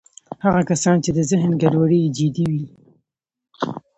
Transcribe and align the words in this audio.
هغه 0.45 0.61
کسان 0.69 0.97
چې 1.03 1.09
د 1.13 1.19
ذهن 1.31 1.51
ګډوډۍ 1.61 1.99
یې 2.05 2.13
جدي 2.17 2.45
وي 2.51 2.65